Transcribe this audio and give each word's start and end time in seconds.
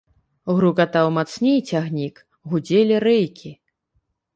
Грукатаў 0.59 1.11
мацней 1.19 1.59
цягнік, 1.69 2.15
гудзелі 2.51 2.95
рэйкі. 3.09 3.59